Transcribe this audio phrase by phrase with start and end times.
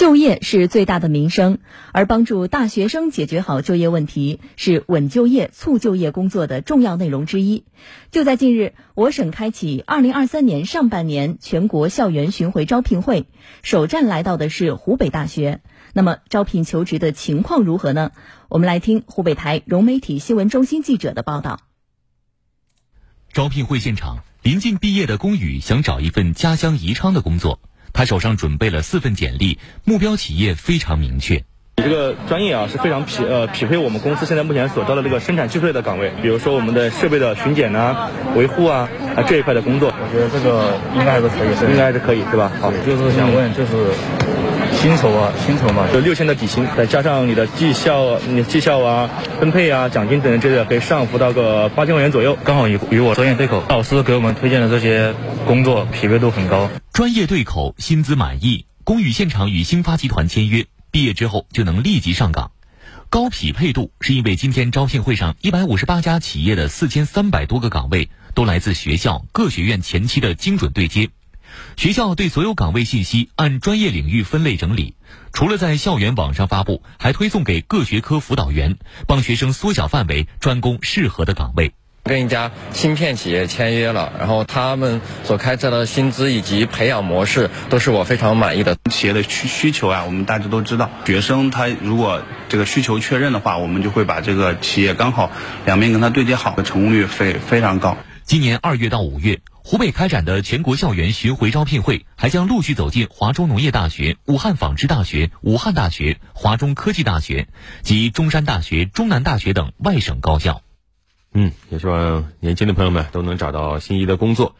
[0.00, 1.58] 就业是最大的民生，
[1.92, 7.64] 而帮助大学生解决好就业问题是稳就业、促就业工作的重要内容之一。
[8.10, 13.26] 就在近日，我省开启二零二三年上半年全国校园巡回招聘会，
[13.62, 15.60] 首站来到的是湖北大学。
[15.92, 18.12] 那么，招聘求职的情况如何呢？
[18.48, 21.60] 我们来听湖北台融媒体新闻中心记者的报道。
[23.34, 27.60] 招聘会现场，临近毕业的龚宇想找一份家乡宜昌的工作。
[28.00, 31.44] 他手上准备了四份简历，目标企业非常明确。
[31.76, 39.92] 你这个专业啊是非常匹呃匹配我们公司现在目前所招的这个生产技术类的岗位，比如说我们的设备的巡检啊、维护啊啊这一块的工作。
[39.92, 42.50] 我觉得这个应该还是可以，应该还是可以，对吧？
[42.58, 43.92] 好，就是想问，就是
[44.80, 53.62] 薪酬啊，薪酬嘛，就六千的底薪，再加上你的绩效、你绩效啊、分配啊、奖金等等这些，可以上浮到个八千块钱左右，刚好与与我专业对口。
[53.68, 55.14] 老师给我们推荐的这些
[55.46, 56.70] 工作匹配度很高。
[56.94, 62.50] 专业对口，薪资满意，工宇现场与兴发集团签约，毕业之后就能立即上岗。
[63.10, 71.10] 高匹配度是因为今天招聘会上一百五十八家企业的四千三百多个岗位都来自学校各学院前期的精准对接。
[71.76, 74.94] 学校对所有岗位信息按专业领域分类整理，
[75.32, 81.72] 除了在校园网上发布，还推送给各学科辅导员，帮学生缩小范围，专攻适合的岗位。
[82.04, 88.74] 跟一家芯片企业签约了，然后他们所开设的薪资以及培养模式都是我非常满意的。
[88.90, 95.30] 企业的需需求啊，我们大家都知道，学生他如果这个需求确认的话，我们就会把这个企业刚好
[95.66, 97.98] 两边跟他对接好，的成功率非非常高。
[98.24, 107.46] 今年二月到五月，湖北开展的全国校园巡回招聘会还将陆续走进华中农业大学、武汉纺织大学、武汉大学、华中科技大学
[107.82, 110.62] 及中山大学、中南大学等外省高校。
[111.32, 114.56] 嗯，也希望年轻的朋友们都能找到心仪的工作。